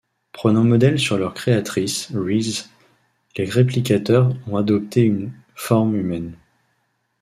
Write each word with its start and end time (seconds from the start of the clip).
Prenant 0.31 0.63
modèle 0.63 0.97
sur 0.97 1.19
leur 1.19 1.35
créatrice, 1.35 2.09
Reese, 2.15 2.71
les 3.37 3.45
Réplicateurs 3.47 4.33
ont 4.47 4.57
adopté 4.57 5.01
une 5.01 5.31
forme 5.53 5.95
humaine. 5.95 6.35